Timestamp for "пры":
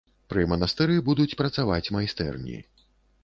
0.33-0.43